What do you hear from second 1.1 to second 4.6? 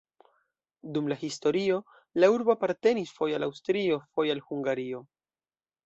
la historio la urbo apartenis foje al Aŭstrio, foje al